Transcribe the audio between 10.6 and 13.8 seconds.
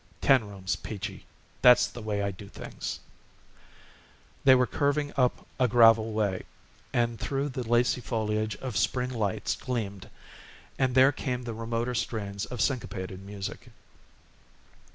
and there came the remoter strains of syncopated music.